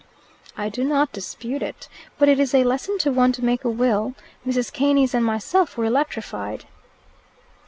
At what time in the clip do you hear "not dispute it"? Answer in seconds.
0.83-1.87